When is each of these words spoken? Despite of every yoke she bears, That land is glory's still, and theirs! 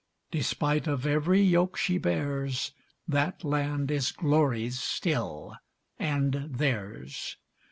Despite 0.31 0.87
of 0.87 1.05
every 1.05 1.43
yoke 1.43 1.77
she 1.77 1.99
bears, 1.99 2.71
That 3.07 3.43
land 3.43 3.91
is 3.91 4.11
glory's 4.11 4.79
still, 4.79 5.55
and 5.99 6.47
theirs! 6.49 7.37